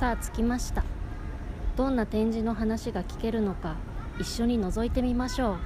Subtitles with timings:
[0.00, 0.82] さあ着きました。
[1.76, 3.76] どんな展示の話が聞けるのか
[4.18, 5.56] 一緒に覗いてみましょう。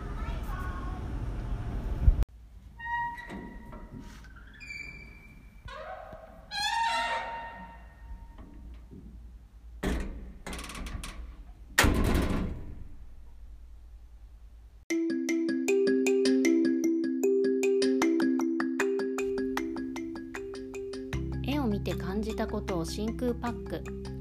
[21.46, 24.13] 絵を見て感じたことを真空パック。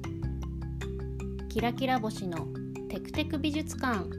[1.54, 2.48] キラキラ星の
[2.90, 4.10] テクテク美術館。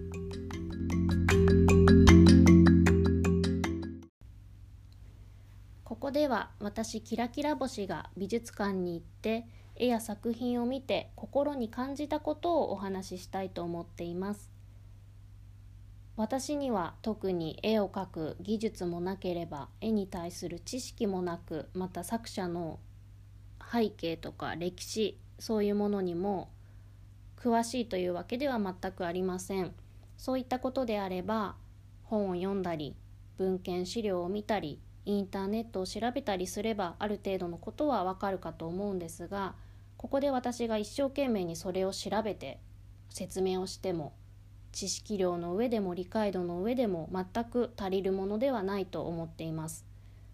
[5.82, 14.52] ここでは私キラキラ星が美術館に行って絵や作品を見て心に感じたことをお話ししたいと思っています。
[16.16, 22.78] 私には特に絵を描く技術もなければ絵に対する知識もなくまた作者の
[23.72, 26.53] 背景とか歴史そういうものにも
[27.36, 29.72] 詳しいというわけでは全くありません。
[30.16, 31.56] そういったことであれば
[32.04, 32.94] 本を読んだり
[33.36, 39.55] 文献資料を見たりインターネットを調べたりすればある程度のことはわかるかと思うんですが
[39.96, 42.58] ここで私が一生懸命にそれを調べて
[43.10, 44.12] 説明をしても
[44.72, 49.86] 知識量の上でも理解度の上でも全く足りるものではないと思っています。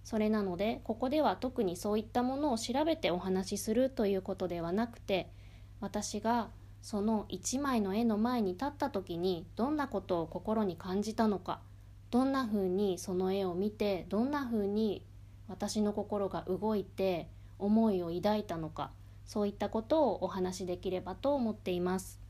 [0.03, 5.31] それなのでここでは特にそういったものを調べてお話しするということではなくて
[5.79, 6.49] 私が
[6.83, 11.61] その一枚の絵の前に立った時にどんなことを心に感じたのか
[12.11, 15.05] どんなふうにその絵を見てどんなふうに
[15.49, 18.91] 私の心が動いて思いを抱いたのか
[19.27, 22.21] そういったことをお話しできればと思っています。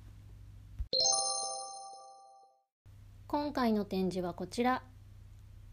[3.27, 4.83] 今回の展示はこちら。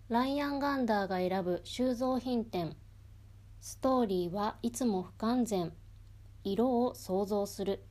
[0.09, 2.77] ライアン・ガンダーが選ぶ収蔵品展
[3.59, 5.73] ストーリーはいつも不完全。
[6.43, 7.83] 色を想像する。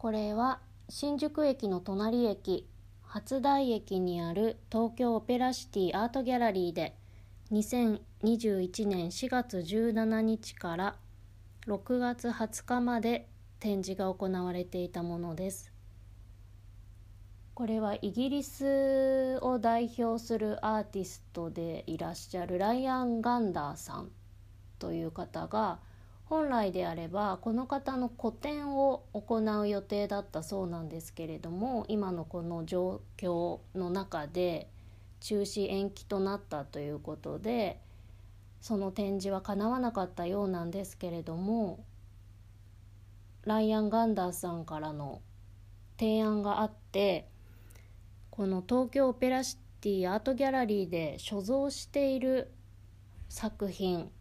[0.00, 2.66] これは新宿駅の隣駅
[3.02, 6.96] 初台駅にある東京オペラシティアートギャラリーで
[7.52, 10.96] 2021年4月17日から
[11.66, 13.28] 6月20日まで
[13.58, 15.70] 展示が行われていたものです。
[17.52, 24.10] これはイギリスを代表するアーティストでいらっしゃるライアン・ガンダーさん
[24.78, 25.78] という方が
[26.30, 34.68] 本来であればこの方の個展を行う予定だったそうなんですけれども今のこの状況の中で
[35.18, 37.80] 中止延期となったということで
[38.60, 41.84] その展示はかなわなかったようなんですけれども
[43.44, 45.20] ライアン・ガンダーさんからの
[45.98, 47.26] 提案があって
[48.30, 52.52] この東京オペラシティアートギャラリーで所蔵している
[53.28, 54.12] 作品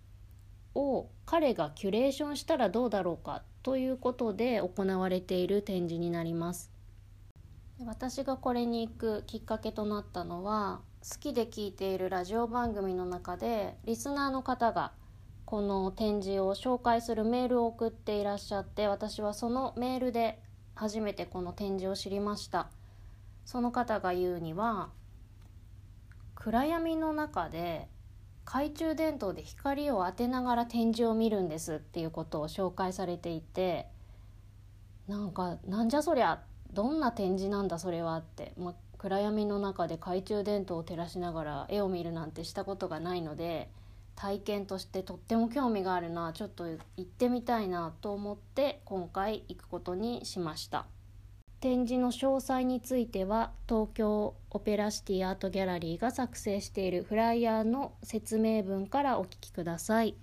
[0.79, 6.71] を彼がキュレーションしたらどうだろうかということで行われている展示になります。
[7.85, 14.91] 私がこれに行くきっかけとなったのは好きで聞いているラジオ番組の中でリスナーの方が
[15.45, 20.41] この展示を紹介するメールを送っていらっしゃって私はそのメールで
[20.75, 22.69] 初めてこの展示を知りました。
[23.45, 24.89] その方が言うには
[26.35, 27.87] 暗闇の中で
[28.51, 33.85] 懐中電灯で光を当てながら展示を見るんですっていうことを紹介されていて
[35.07, 36.41] なんかなんじゃそりゃ
[36.73, 43.69] どんな展示なんだそれはって、ま、暗闇の中で懐中電灯を照らしながら絵を見るなんてしたことがないので
[44.15, 50.87] 体験としてとっても興味があるなちょっと行ってみたいなと思って今回行くことにしました。
[51.61, 60.15] 展示の詳細については東京オペラシティアートギャラリーが作成しているフライヤーの説明文からお聞きください。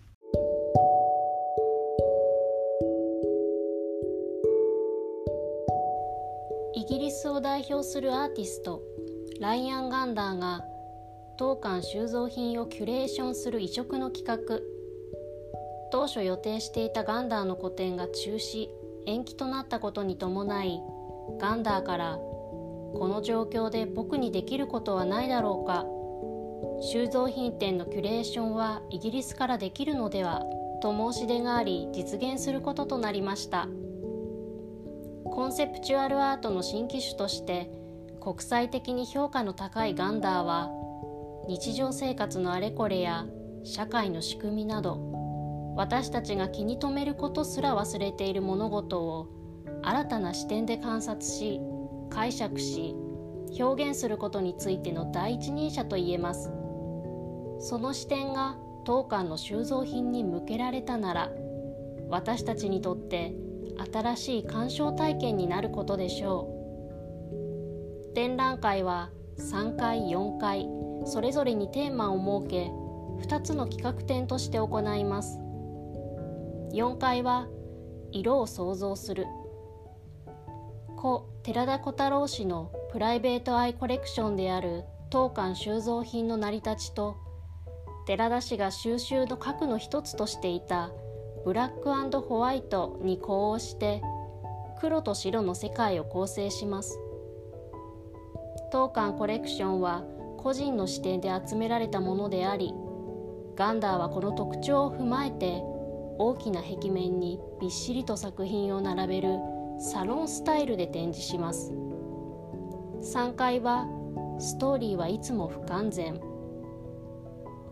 [6.74, 8.82] イギリスを代表するアーティスト
[9.40, 10.64] ライアン・ガンダーが
[11.36, 14.60] 当館収蔵品をキュレーションする異色の企画
[15.90, 18.68] 当初予定していたガンダーの個展が中止
[19.06, 20.80] 延期となったことに伴い
[21.38, 25.84] ガンダーからこの状況で僕にできることはないだろうか。
[26.80, 30.42] 収蔵品店のキュレーションはイギリスからできるのでは
[30.82, 33.68] と申し出があり実現することとなりました。
[35.24, 37.70] コンセプチュアルアートの新機種として
[38.20, 40.70] 国際的に評価の高いガンダーは
[41.48, 43.26] 日常生活のあれこれや
[43.62, 49.28] 社会の仕組みなど私たちが気に留めることすら忘れている物事を
[49.86, 51.60] 新たな視点で観察し
[52.10, 52.96] 解釈し
[53.56, 56.50] 表現することについての第一人者と言えます。
[57.60, 61.30] その視点が当館の収蔵品に向けられたなら
[62.08, 63.32] 私たちにとって
[63.92, 66.50] 新しい鑑賞体験になることでしょ
[68.10, 68.14] う。
[68.14, 70.68] 展覧会は3回4回
[71.04, 72.72] それぞれにテーマを設け
[73.28, 75.38] 2つの企画展として行います。
[76.72, 77.46] 4階は
[78.10, 79.26] 色を想像する。
[80.96, 87.16] 故寺田小太郎氏のプライベートアイコレクションである当館収蔵品の成り立ちと
[88.06, 90.90] 寺田氏が収集の核の一つとしていた
[91.44, 94.02] ブラックホワイトに呼応して
[94.80, 96.98] 黒と白の世界を構成します。
[98.72, 100.04] 当館コレクションは
[100.38, 102.74] 個人の視点で集められたものであり
[103.54, 105.62] ガンダーはこの特徴を踏まえて
[106.18, 109.38] 大きな壁面にびっしりと作品を並べる
[109.78, 111.72] サロンスタイルで展示します。
[113.14, 113.86] 3階は
[114.38, 116.20] ストーリーはいつも不完全。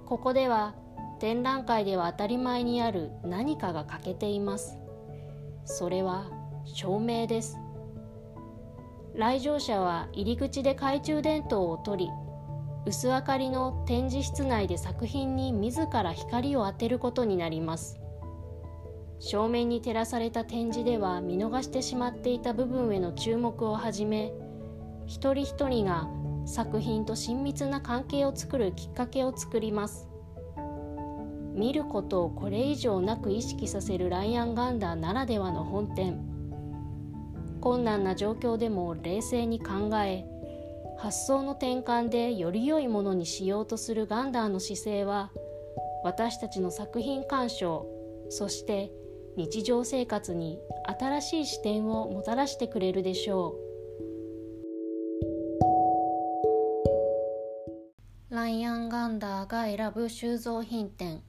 [0.06, 0.74] ここでは
[1.18, 4.78] 展覧会では当たり前にある何かが欠けています。
[5.64, 6.30] それは
[6.64, 7.58] 照明です。
[9.14, 12.10] 来場者は入り口で懐中電灯を取り
[12.86, 18.03] 薄明かりの展示室内で作品に自ら光を当てることになります。
[19.18, 24.32] 正面に照らされた展示では見逃してしまっていた部分への注目をはじめ
[25.06, 26.08] 一人一人が
[26.46, 30.08] 作品と親密な関係を作るきっかけを作ります。
[31.54, 36.34] 見ることをこれ以上なく意識させるライアン・ガンダーならではの本店。
[37.60, 40.26] 困難な状況でも冷静に考え
[40.98, 45.30] 発想の転換でより良いものにしようとするガンダーの姿勢は
[46.04, 47.86] 私たちの作品鑑賞
[48.28, 48.92] そして
[49.36, 50.60] 日常生活に
[50.98, 53.64] 新しい視点をもたらしてくれるでしょう。
[58.34, 61.22] ライアン・ガンダーが選ぶ収蔵品展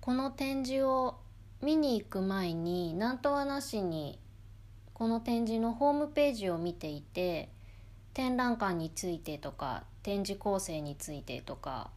[0.00, 1.18] この展示を
[1.62, 4.18] 見に行く前に何とはなしに
[4.92, 7.48] この展示のホームページを見ていて
[8.12, 11.90] 展覧会についてとか展示構成についてとか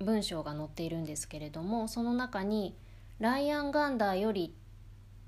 [0.00, 2.74] 文章が載っているんですけれどもその中に
[3.22, 4.46] 「ライアン・ガンダーより」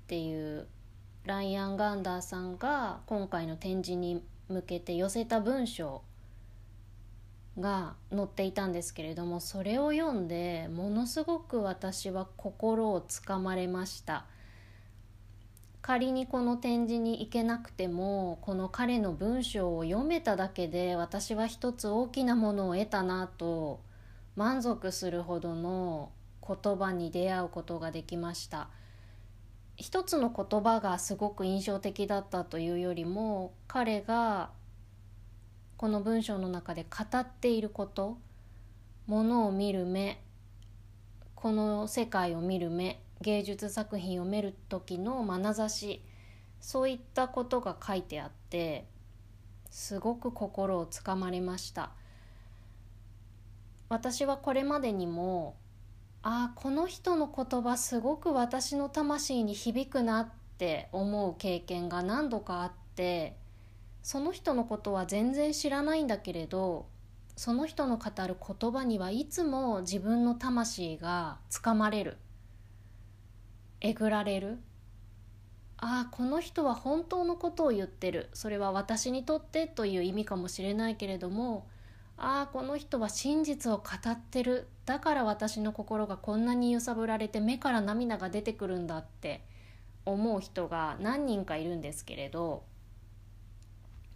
[0.03, 0.67] っていう
[1.23, 6.01] ライアン・ガンダーさんが今回の展示に向けて寄せた文章
[7.57, 14.25] が載っていたんですけれどもそれを読んでものすごく私は心をつかまれました。
[15.81, 23.79] 仮にこの展示に行けなくてもこの彼の文章を読めただけで私は一つ大きなものを得たなと
[24.35, 26.11] 満足するほどの
[26.47, 28.69] 言葉に出会うことができました。
[29.77, 34.51] 一つの言葉がすごく印象的だったというよりも彼が
[35.75, 38.17] この文章の中で語っていること
[39.05, 40.21] ものを見る目
[41.35, 46.01] この世界を見る目芸術作品を見る時の眼差し
[46.61, 48.85] そういったことが書いてあって
[49.69, 51.91] すごく心をつかまれました。
[53.89, 55.57] 私はこれまでにも
[56.27, 63.37] あこの人の言葉すごく私の魂に響くなって思う経験が何度かあって
[64.01, 66.87] その人のことは全然知らないんだけれど
[67.35, 72.17] その人の語る言葉にはいつも自分の魂がつかまれる。
[73.81, 74.57] えぐられる。
[75.77, 78.29] ああこの人は本当のことを言ってる。
[78.33, 81.67] それは私にとってという意味かもしれないけれども
[82.17, 84.67] ああこの人は真実を語ってる。
[84.85, 89.43] だから私の心がこんなに揺さぶられて目から涙が出てくるんだって
[90.05, 92.63] 思う人が何人かいるんですけれど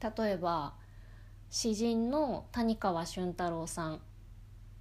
[0.02, 0.76] 例えば
[1.50, 4.02] 詩人の谷川俊太郎さん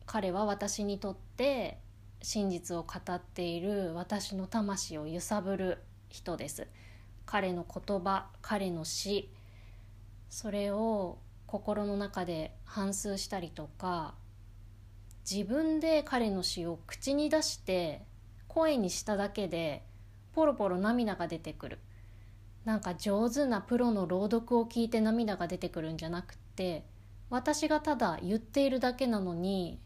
[0.04, 1.78] 彼は私にとって
[2.20, 6.66] 真実を語っている私の魂を揺さぶる人です。
[7.26, 9.30] 彼の言葉彼の詩
[10.30, 14.14] それを心の中で反芻したりとか
[15.28, 18.02] 自分で彼の詩を口に出して
[18.48, 19.82] 声にしただけで
[20.34, 21.78] ポロポロ涙が出てくる
[22.66, 26.84] なんか上手なプロの朗読を聞いて涙が出てくるんじゃなくて
[27.30, 29.80] 私がただ言っているだけなのに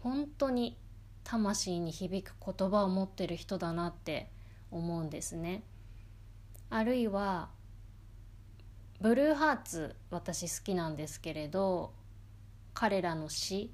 [0.00, 0.78] 本当に
[1.24, 4.30] 魂に響く言葉を持ってる人だなって
[4.70, 5.62] 思うんですね。
[6.70, 7.50] あるいは
[9.00, 11.92] ブルーハーツ私好きなんですけれど
[12.74, 13.70] 彼らの詩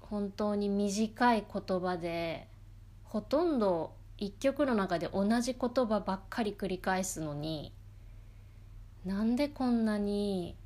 [0.00, 2.48] 本当に短い言葉で
[3.04, 7.72] ほとんど一曲の中で同じ言葉ばっかり繰り返すのに
[9.04, 10.56] なんでこんなに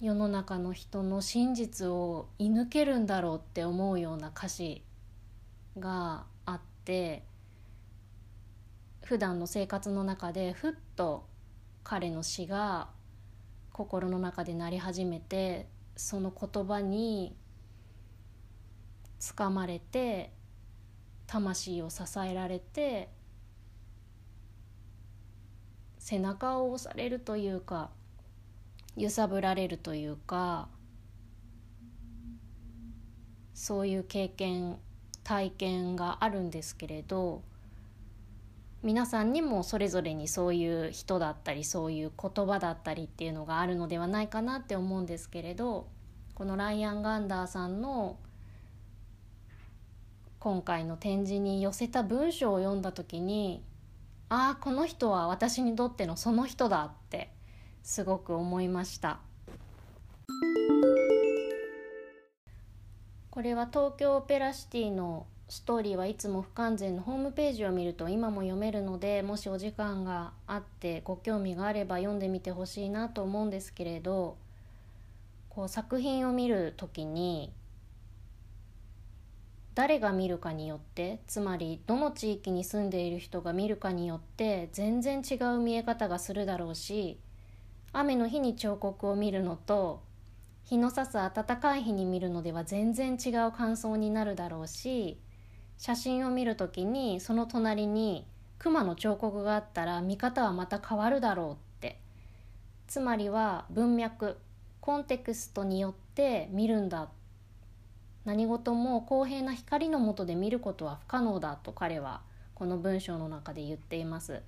[0.00, 4.82] 世の中の人の真実を射抜けるんだろうって思うような歌詞
[5.78, 7.22] があって
[9.04, 11.26] 普段の生活の中でふっと
[11.82, 12.88] 彼の詩が
[13.70, 17.36] 心の中で鳴り始めてその言葉に
[19.18, 20.32] つかまれて
[21.26, 23.10] 魂を支えられて
[25.98, 27.90] 背中を押されるというか
[28.96, 30.68] 揺さぶられるというか
[33.52, 34.78] そういう経験
[35.22, 37.42] 体験があるんですけれど
[38.84, 45.88] 皆さんにもそれぞれにそういう人だったりそういう言葉だったりっていうのがあるのではないかなって思うんですけれど
[46.34, 48.18] このライアン・ガンダーさんの
[50.38, 53.64] 今回の展示に寄せた文章を読んだ時に
[54.28, 57.32] ああこの人は私にとってのその人だって
[57.82, 59.20] すごく思いました。
[63.30, 74.36] これは東京オペラシティのストーリーはいつも不完全のホームページを見ると今も読めるのでもしお時間があってご興味があれば読んでみてほしいなと思うんですけれど
[75.50, 77.52] こう作品を見る時に
[79.76, 87.20] 誰が見るかによってつまりどの地域に住んでいる人が見るかによって全然違う見え方がするだろうし
[87.92, 90.02] 雨の日に彫刻を見るのと
[90.64, 95.16] 日の差す暖かい日に見るのでは全然違う感想になるだろうし
[95.78, 98.26] 写真を見る時にその隣に
[98.58, 101.98] 熊の彫刻があったら見方はまた変わるだろうって。
[102.86, 104.38] つまりは文脈
[104.80, 107.08] コンテクストによって見るんだ。
[108.24, 112.22] 何事も公平な光の下で見ることは不可能だと彼は
[112.54, 114.40] この文章の中で言っています。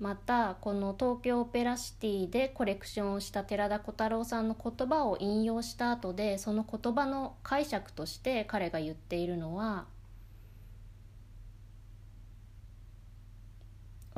[0.00, 9.84] またこの東京オペラシティでコレクションをした寺田小太郎さんの言葉を引用した後でその言葉の解釈として彼が言っているのは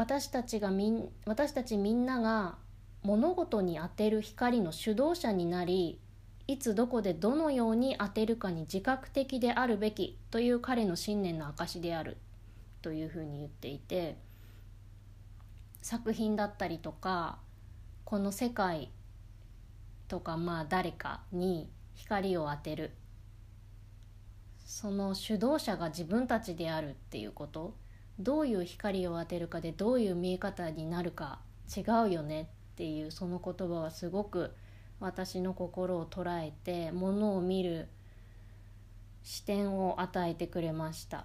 [0.02, 2.56] 私たちがみん私たちみんなが
[3.04, 6.00] 物事に当てる光の主導者になり
[6.48, 12.16] いつどこでどのように当てるかに自覚的であるべきという彼の信念の証である
[12.82, 14.16] というふうに言っていて
[15.82, 17.38] 作品だったりとか
[18.04, 18.90] この世界
[20.08, 22.90] とかまあ誰かに光を当てる。
[24.64, 27.76] その主導者が自分たちであるっていうこと。
[28.18, 31.40] どういう光を当てるかでどういう見え方になるか
[31.74, 34.52] 違うよねっていうその言葉はすごく
[35.00, 37.88] 私の心を捉えてものを見る
[39.22, 41.24] 視点を与えてくれました。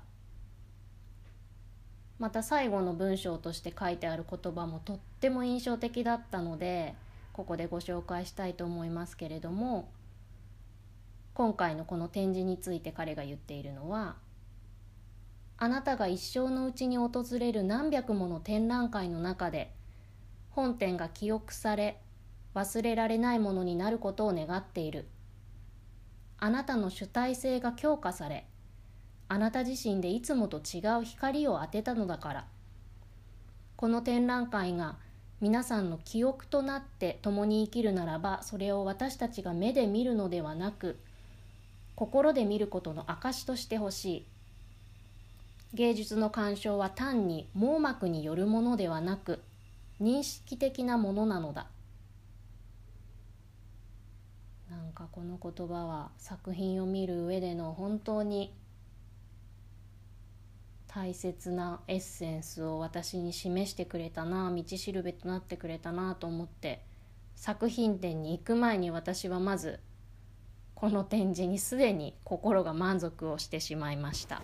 [2.20, 6.96] また最後の文章として書いてある言葉もとっても印象的だったので
[7.32, 9.91] ここでご紹介したいと思いますけれども
[11.36, 14.15] 今回のこの展示について彼が言っているのは
[15.60, 19.74] あなたが一生のうちに訪れる何百もの展覧会の中で
[20.52, 22.00] 本展が記憶され
[22.54, 25.08] 忘れられないものになることを願っている。
[26.40, 28.46] あなたの主体性が強化され
[29.28, 32.48] あなた自身でいつもと違う光を当てたのだから。
[33.76, 34.98] この展覧会が
[35.40, 40.98] 皆さんの記憶となって共に生きるならばそれを私たちが目で見るのではなく
[41.96, 44.26] 心で見ることの証としてほしい。
[45.74, 49.43] 芸術の鑑賞は単に網膜によるものではなく
[50.01, 51.67] 認識的なものなのだ。
[54.69, 58.53] なんかこの言葉は作品を見る上での本当に
[60.88, 66.81] 大切なエッセンスを私に示してくれたな道しるべとなってくれたなと思って
[67.36, 69.79] 作品展に行く前に私はまず
[70.74, 74.41] この展示にすでに心が満足をしてしまいました。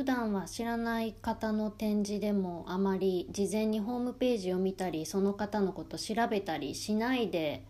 [0.00, 7.66] 普段は知らない方の展示でもあまり事前にホームページを見たりその方のこと調べたりしないで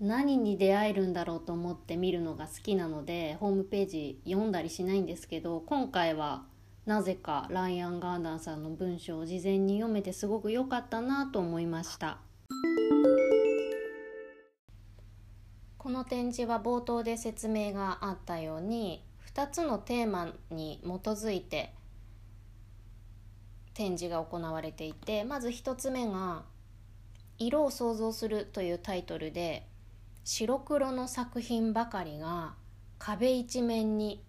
[0.00, 6.42] 何に出会えるんだろうと思って見るのが好きなのでホームページ読んだりしないんですけど今回は
[6.86, 12.18] なぜかライアン・ガーダンさんの文章を事前に読めてすごく良かったなと思いました。
[15.78, 19.05] この展示は冒頭で説明があったように
[19.36, 21.74] 2つのテーマに基づいて
[23.74, 26.44] 展示が行われていてまず1つ目が
[27.36, 29.68] 「色を想像する」というタイトルで
[30.24, 32.54] 白黒の作品ばかりが
[32.98, 34.24] 壁一面に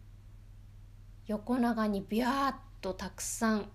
[1.26, 3.70] 横長にビャーッとたくさん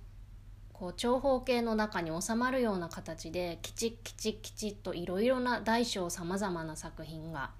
[0.74, 7.52] こう長方形の中に収まるような形できちっきちっきちっといろいろな大小さまざまな作品が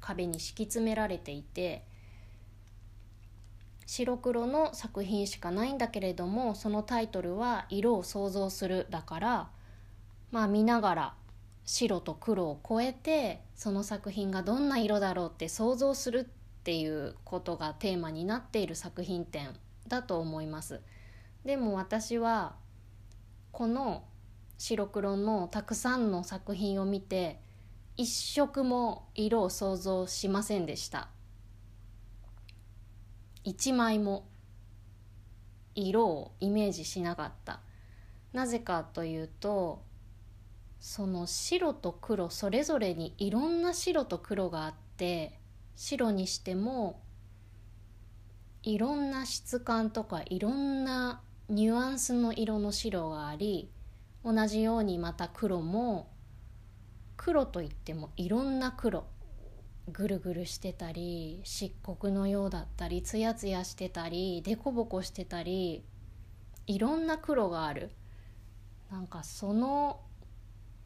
[0.00, 1.84] 壁に敷き詰められていて
[3.88, 9.50] 白黒の作品しかないんだけれどもそのタイトルは「色を想像する」だから
[10.30, 11.14] まあ見ながら
[11.64, 20.82] 白と黒を超えてその作品がどんな色だろうって想像するっていうことがテーマになっている作品展だと思います。
[21.46, 22.56] でも私は
[23.52, 24.04] この
[24.58, 27.40] 白黒のたくさんの作品を見て
[27.96, 31.08] 一色も色を想像しませんでした
[33.44, 34.28] 一枚も
[35.74, 37.60] 色をイメージしなかった。
[38.32, 39.82] なぜかというと
[40.80, 45.38] その白と黒それぞれにいろんな白と黒があって
[45.74, 47.02] 白にしても
[48.62, 53.70] いろんな質感とかいろんなニュアンスの色の白があり
[54.24, 56.10] 同じようにまた黒も
[57.16, 59.04] 黒といってもいろんな黒。
[59.88, 65.84] ぐるぐるしてたり漆黒のようだったりツヤツヤしてたりデコボコしてたり
[66.66, 67.90] いろんな黒がある。
[68.90, 70.00] なんかその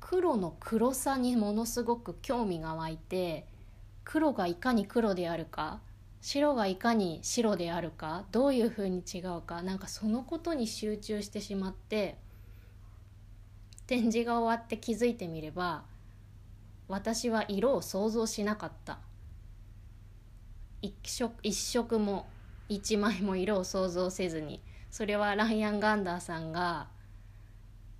[0.00, 3.46] 黒の黒さにものすごく興味が湧いて
[4.04, 5.80] 黒がいかに黒であるか
[6.20, 12.16] 白がいかに白であるかどういうふうに違うかなんかそのことに集中してしまって
[13.86, 15.84] 展示が終わって気づいてみれば
[16.92, 18.98] 私は色を想像しなかった。
[20.82, 22.26] 一色一色も
[22.68, 24.60] 一枚も色を想像せずに。
[24.90, 26.88] それはライアン・ガンダーさんが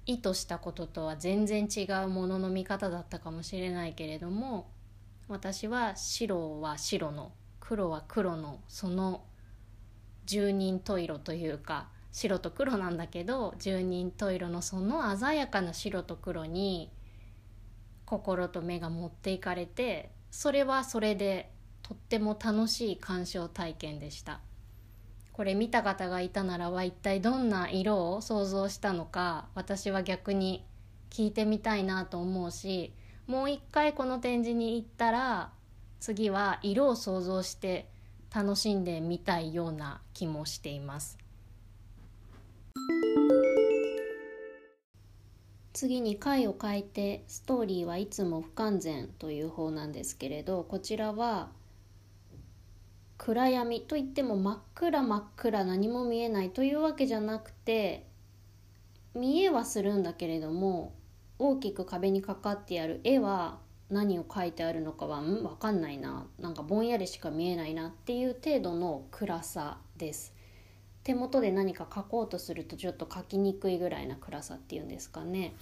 [0.04, 4.68] 意図したこととは全然違うものの見方だったかもしれないけれども
[5.26, 9.22] 私は白は白の黒は黒のその
[10.26, 16.90] 十人十色というか白と黒なんだけど十人十色のその鮮やかな白と黒に
[18.12, 21.50] 心と目が持っていかれてそれはそれで
[21.82, 24.40] とっても楽しい鑑賞体験でした。
[25.32, 30.66] これ見た方がいたならば一体どんな色を想像したのか私は逆に
[31.08, 32.92] 聞いてみたいなと思うし
[33.26, 35.50] もう一回この展示に行ったら
[36.00, 37.88] 次は色を想像して
[38.34, 41.21] 楽しんでみたいような気もしています。
[45.72, 51.50] 次に回を変えてストーリーはいつも不完全という方なんですけれどこちらは
[53.16, 58.06] 暗闇といっても真っ暗真っ暗何も見えないというわけじゃなくて
[59.14, 60.94] 見えはするんだけれども
[61.38, 63.58] 大きく壁にかかってある絵は
[63.90, 66.26] 何を書いてあるのかはん分かんないな。
[66.38, 70.34] なんかぼんやりしか見えないなっていう程度の暗さです。
[71.04, 75.54] 手元で何か書こうとするとちょっと書きにくいぐらいな暗さっていうんですかね。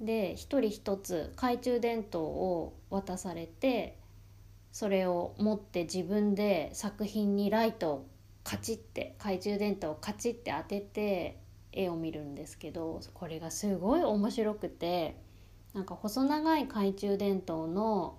[0.00, 3.98] で一人一つ懐中電灯を渡されて
[4.72, 8.06] それを持って自分で作品にライトを
[8.42, 11.38] カチッて懐中電灯をカチッて当てて
[11.72, 15.16] 絵を見るんですけどこれがすごい面白くて
[15.74, 18.16] なんか細長い懐中電灯の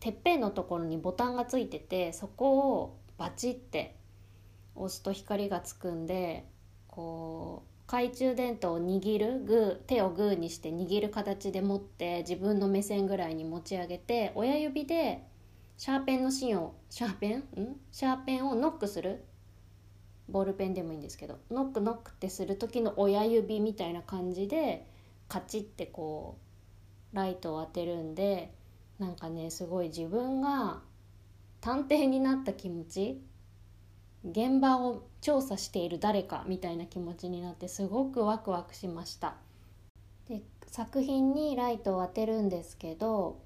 [0.00, 3.94] てっぺんのところにボタンがついててそこをバチって
[4.76, 6.44] 押すと光がつくんで
[6.88, 15.22] こう懐中電灯を握るグー手をグーにして握る形で持って自分の目線ぐらいに持ち上げて親指で
[15.76, 17.38] シャーペンの芯をシャーペン？
[17.38, 17.44] ん？
[17.92, 19.24] シャーペンをノックする？
[20.28, 24.86] ボールペンでもいいんですけどノックノックってする時の親指みたいな感じで
[25.28, 26.38] カチッてこ
[27.12, 28.52] うライトを当てるんで
[28.98, 30.80] なんかねすごい自分が
[31.60, 33.20] 探偵になった気持ち
[34.30, 39.34] 現場を調査している誰かみたいな気持ちになってすごくワクワクしました
[40.28, 43.40] で作品にライトを当てるんですけど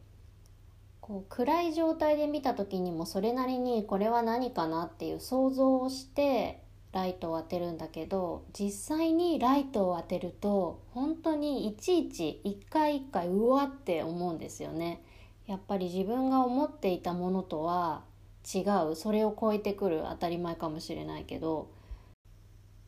[1.01, 6.63] こう暗い状態で見た時にもそれなりにこれは何かなっていう想像をして
[6.93, 15.03] ライトを当てるんだけど実際にライトを当てると本当にいちいち一回一回うわって思うんですよね。
[15.47, 18.03] やっぱり自分が思っていたものとは
[18.55, 18.97] 違う。
[18.97, 20.05] それを超えてくる。
[20.09, 21.69] 当たり前かもしれないけど。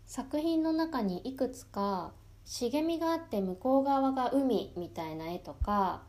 [0.07, 2.13] 作品の中にいくつか
[2.45, 6.03] 茂みがあって向こう側が海みたいな絵とか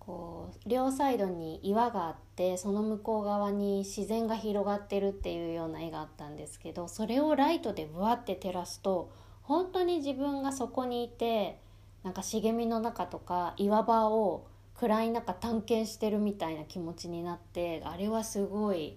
[0.00, 9.12] こう両サイドに岩があってその向こう側に自然が広がってるっていうような絵があったんですけどそれをライトでブワって照らすと
[9.42, 11.60] 本当に自分がそこにいて
[12.02, 14.46] なんか茂みの中とか岩場を
[14.78, 18.96] 暗い中探検してるみたいな気持ちになってあれはすごい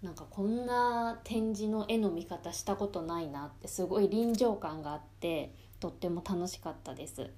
[0.00, 7.30] なんかこんな展示の絵の見方したことないなってすごい臨場感があってとっても楽しかったです。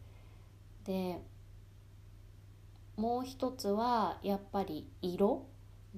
[0.85, 1.18] で
[2.96, 5.46] もう一つはやっぱり色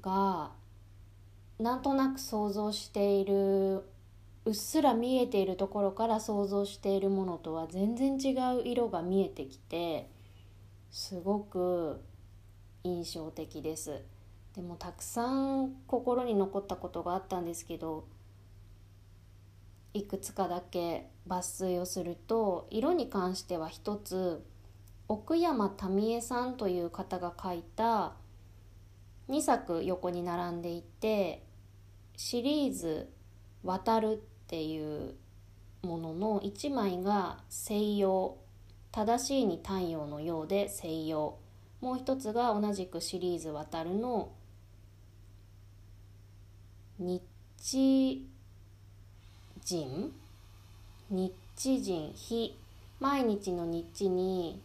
[0.00, 0.52] が
[1.59, 3.85] なんとなく想像している
[4.44, 10.09] うっすら見えているところから想像しているものとは全然違う色が見えてきて
[10.90, 12.03] すごく
[12.85, 14.03] 印象的です。
[14.57, 18.09] でもたくさん心に残ったことがあったんですけど
[19.92, 24.42] いくつかだけ抜粋をすると色に関しては一つ
[25.09, 28.14] 奥山民恵さんという方が書いた
[29.29, 31.44] 2作横に並んでいて
[32.16, 33.12] シリーズ
[33.62, 34.14] 「渡る」
[34.46, 35.16] っていう
[35.83, 38.38] ものの1枚が西洋
[38.96, 41.37] 正しいに太陽のようで西洋。
[41.82, 44.32] もう一つが同じくシリーズ「渡る」の。
[46.98, 47.22] 日
[47.61, 48.26] 人。
[51.11, 51.35] 日
[51.82, 52.11] 人。
[52.14, 52.59] 日
[52.98, 54.62] 毎日の日に。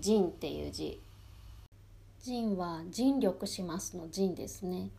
[0.00, 1.00] 人っていう字。
[2.24, 4.90] 人は尽力しますの人ですね。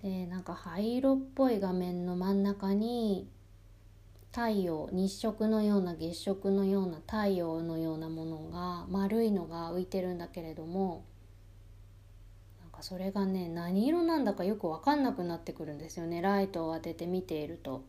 [0.00, 3.28] でなんか灰色っぽい画面の真ん中に
[4.32, 11.04] 太陽日食のような月食のような太陽のようなものが丸いのが浮いてるんだけれども
[12.60, 17.82] なんかそれがね何色なんだかよく分かんなくなってくるんですよねライトを当てて見ていると。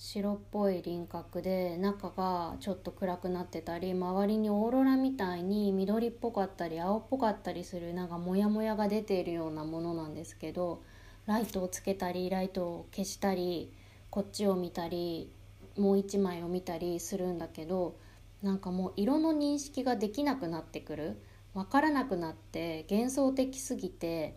[0.00, 10.84] 白っぽい輪郭で中がちょっと暗くなってたり周りにオーロラみたいに緑っぽかったり青っぽかったりするなんかモヤモヤが出ているようなものなんですけど
[11.26, 13.72] ライトをつけたりライトを消したり
[14.10, 15.30] こっちを見たり
[15.76, 17.96] もう一枚を見たりするんだけど
[18.42, 21.20] なんかもう色の認識ができなくなってくる。
[21.54, 24.36] 分からなくなって幻想的すぎて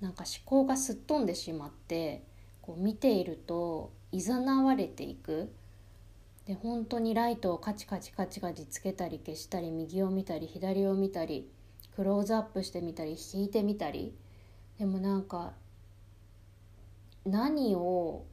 [0.00, 2.24] なんか思考がすっ飛んでしまって
[2.60, 5.52] こう見ていると誘われていく。
[6.46, 11.50] で本当にライトをカチカチカチカチつけたり消したり右を見たり左を見たり
[11.94, 14.14] クローズアップしてみたり引いてみたり。
[14.78, 15.52] でもなんか
[17.24, 18.24] 何を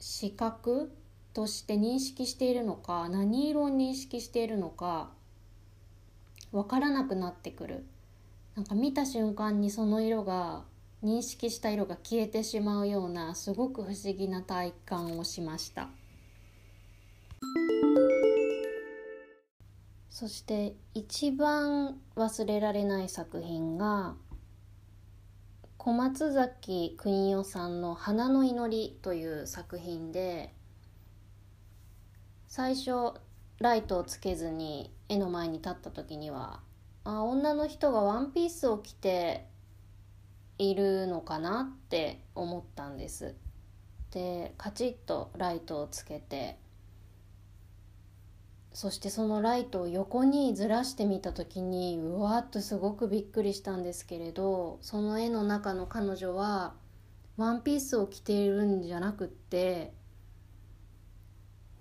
[0.00, 0.90] 視覚
[1.34, 5.10] として認識しているのか何色を認識しているのか
[6.50, 7.86] 分からなくなってくる。
[8.56, 10.64] なんか見た瞬間にその色が
[11.04, 15.88] 認識した色が消えてしまうようなすごく不思議な体感をしました。
[20.08, 24.16] そして一番忘れられない作品が
[25.82, 30.54] 小松崎邦夫さんの「花の祈り」という作品で
[32.48, 33.14] 最初
[33.60, 36.60] ライトをつけずに絵の前に立った時には
[37.02, 39.48] あ女の人がワンピースを着て
[40.58, 43.34] いるのかなって思ったんです。
[44.10, 46.58] でカチッとライトをつけて
[48.72, 56.74] そしてそのライトを横にずらしてみた時にうわっとすごくびっくりしたんですけれどその絵の中の彼女は
[57.36, 59.92] ワンピースを着ているんじゃなくって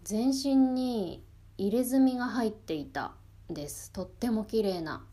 [0.03, 1.23] 全身に
[1.57, 3.13] 入れ墨が入っていた
[3.49, 3.91] です。
[3.91, 5.05] とっても綺麗な。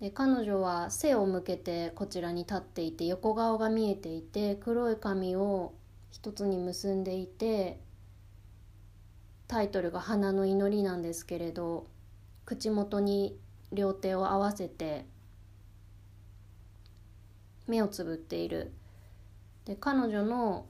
[0.00, 5.74] で彼女は背を向けてこちらに立っていて横顔が見えていて黒い髪を
[6.10, 7.78] 一つに結んでいて
[9.46, 11.86] タイトルが「花の祈り」なんですけれど
[12.44, 13.38] 口元に
[13.72, 15.06] 両手を合わせて
[17.66, 18.72] 目をつぶっている。
[19.64, 20.66] で彼女の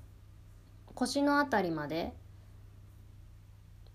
[0.94, 2.14] 腰の辺りまで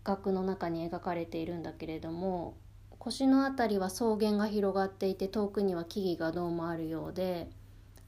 [0.03, 2.57] 額の中に描かれているんだけれども
[2.97, 7.49] 腰の辺りは草原が広がっていて遠くには木々がどうもあるようで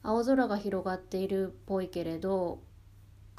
[0.03, 2.59] 青空が広がっているっぽいけれど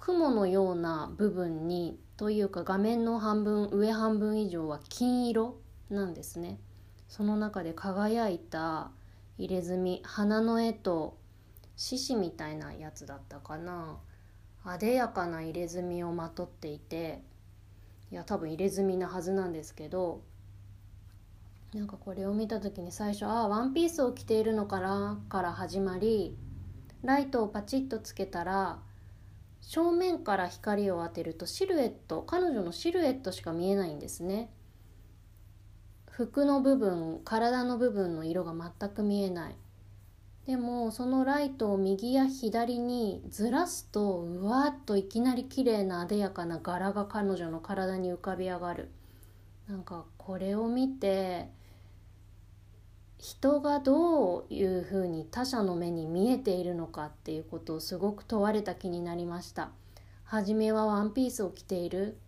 [0.04, 5.60] 雲のような部分にというか画面の半分上半分以上は金色
[5.90, 6.58] なんですね。
[7.06, 8.90] その中で輝いた
[9.38, 11.16] 入れ墨花の絵と
[11.76, 14.00] 獅子みたいなやつだったかな。
[14.64, 17.22] あでやかな入れ墨をまとっていて
[18.10, 20.22] いや多分入れ墨なはずなんですけど
[21.74, 26.36] なんかこれを見た時に最初ああワンピースを着ているのかなから始まり
[27.02, 28.80] ライトをパチッとつけたら
[29.62, 34.50] 正面から光を当てるとシルエット彼女のシルエットしか見えないんですね。
[36.10, 39.56] 服の部分体の部分の色が全く見えない。
[40.46, 48.90] でもそのライトを右や左にずらすとうわっといきなり綺麗な艶やかな柄が彼女の体に浮かび上がる。
[49.68, 51.48] なんかこれを見て
[53.22, 59.70] 人がどういうふうに他者の目に見えているのかっていうことをすごく問われた気になりました。
[60.24, 62.18] 初めはワンピースを着ている。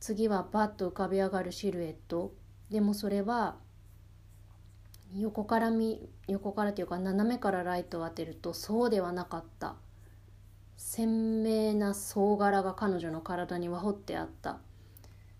[0.00, 2.32] 次はバッと浮かび上がるシルエット。
[2.68, 3.54] でもそれは
[5.16, 9.76] 横から見横からというか斜めからライトを当てるとそうではなかった。
[10.76, 14.58] 鮮明な総柄が彼女の体には彫ってあった。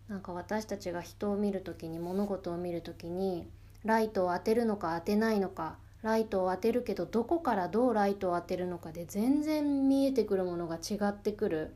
[0.06, 3.48] なんか私たちが人を見る時に物事を見る時に
[3.84, 11.74] ライトを当てるのか当てないのかライトを当てるけどどこからどうライトを当てるのかで全然見えてくるものが違ってくる。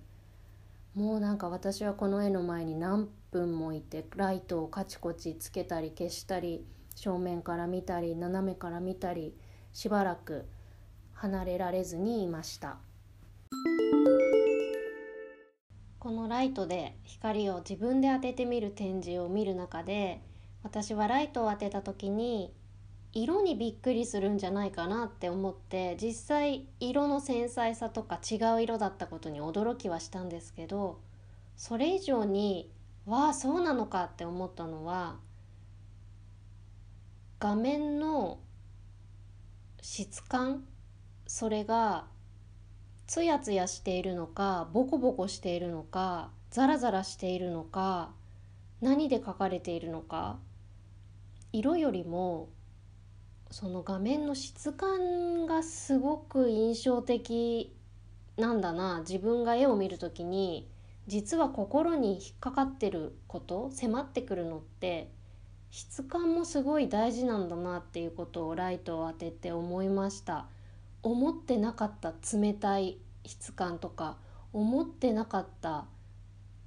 [0.94, 6.64] もうなんか私はこの絵の前に何分もいてライトをカチコチつけたり消したり
[6.96, 9.32] 正面から見たり斜めから見たり
[9.72, 10.46] しばらく
[11.12, 12.78] 離れられずにいました。
[15.98, 20.20] このライトで光を自分で当ててみる展示を見る中で
[20.68, 22.52] 私はライトを当てた時に
[23.14, 31.00] 色にびっくりするんじゃないかなって思って実際色の繊細さとか違う色だったことに驚きはしたんですけど
[31.56, 32.70] それ以上に
[33.06, 35.16] わあそうなのかって思ったのは
[37.40, 38.38] 画面の
[39.80, 40.64] 質感
[41.26, 42.04] それが
[43.06, 48.10] ツヤツヤしているのかボコボコしているのかザラザラしているのか
[48.82, 50.36] 何で描かれているのか
[51.52, 52.48] 色よりも
[53.50, 57.74] その画面の質感がすごく印象的
[58.36, 59.00] なんだな。
[59.00, 60.68] 自分が絵を見る時に
[61.06, 65.10] 実は心に引っかかってること迫ってくるのって
[65.70, 70.46] 質感もすごい大事なんだなっていうことをライトを当てて思いました。
[71.02, 74.16] 思ってなかった冷たい質感とか
[74.52, 75.86] 思ってなかった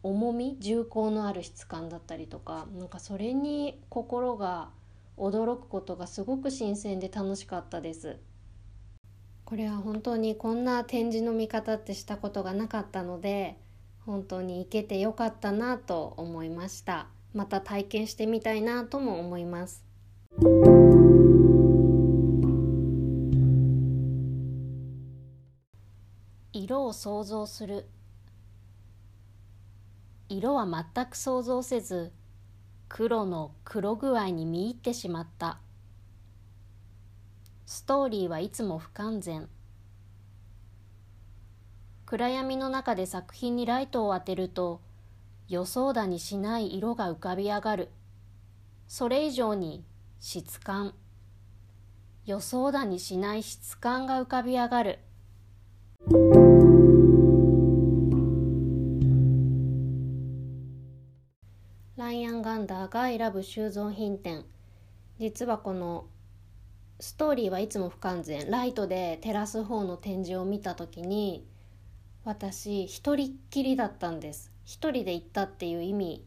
[0.03, 4.69] 重み重厚のある質感だったりとかなんかそれに心が
[5.17, 8.17] 驚くことがすごく新鮮で楽しかったです。
[9.45, 13.57] これは本当にこんな展示の見方ってしたことがなかったので
[14.05, 17.07] 本当に行けてよかったなと思いました。
[17.33, 19.83] また体験してみたいなとも思います。
[26.53, 27.87] 色を想像する。
[30.31, 32.13] 色は全く想像せず
[32.87, 35.59] 黒の黒具合に見入ってしまった。
[37.65, 39.49] ストーリーはいつも不完全。
[42.05, 44.79] 暗闇の中で作品にライトを当てると
[45.49, 47.89] 予想だにしない色が浮かび上がる。
[48.87, 49.83] それ以上に
[50.21, 50.93] 質感。
[52.25, 54.99] 予想だにしない質感が浮かび上がる。
[62.61, 64.45] ンダーが選ぶ収蔵品店。
[65.19, 66.05] 実はこの
[66.99, 68.49] ストーリーはいつも不完全。
[68.49, 71.45] ライトで照らす方の展示を見た時に
[72.23, 74.51] 私一人っきりだったんです。
[74.63, 76.23] 一人で行ったっていう意味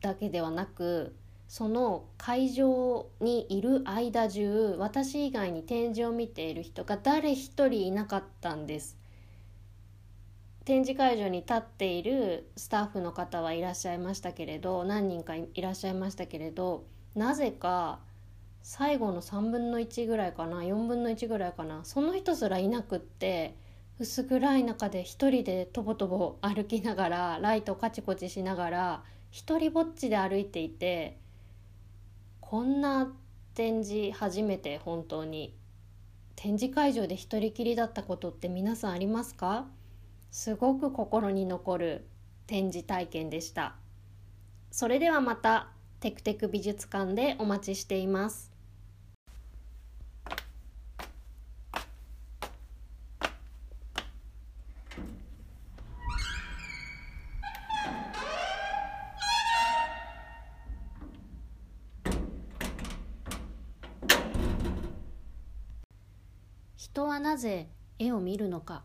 [0.00, 1.16] だけではなく
[1.48, 8.96] その会場にいる間中私以外に展示を見ている人が誰一人いなかったんです。
[10.66, 18.00] 展示会場に立っているスタッフの方はいらっしゃいましたけれど何人かいらっしゃいましたけれどなぜか
[18.62, 23.56] 最後の3分の1ぐらいかな4分の1ぐらいかなその人すらいなくって
[24.00, 31.16] 薄暗い中で一人でとぼとぼ歩きながらライトカチコチしながら一人ぼっちで歩いていて
[32.40, 33.12] こんな
[33.54, 35.54] 展示初めて本当に。
[36.34, 39.66] 展示会場で一人きりだったことって皆さんありますか？
[40.36, 42.06] すごく心に残る
[42.46, 43.74] 展示体験でした。
[44.70, 48.52] それではまたテクテク美術館でお待ちしています。
[66.76, 68.84] 人はなぜ絵を見るのか。